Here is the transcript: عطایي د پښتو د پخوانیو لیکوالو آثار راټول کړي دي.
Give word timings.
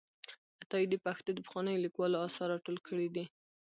عطایي 0.61 0.85
د 0.89 0.95
پښتو 1.05 1.29
د 1.33 1.39
پخوانیو 1.45 1.83
لیکوالو 1.85 2.21
آثار 2.27 2.47
راټول 2.53 2.77
کړي 2.87 3.07
دي. 3.15 3.25